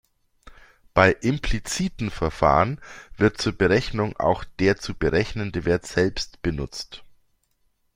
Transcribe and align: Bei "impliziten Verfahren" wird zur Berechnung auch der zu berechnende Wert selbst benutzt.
Bei 0.95 1.11
"impliziten 1.13 2.09
Verfahren" 2.09 2.81
wird 3.17 3.37
zur 3.39 3.53
Berechnung 3.53 4.17
auch 4.17 4.43
der 4.57 4.77
zu 4.77 4.95
berechnende 4.95 5.63
Wert 5.63 5.85
selbst 5.85 6.41
benutzt. 6.41 7.03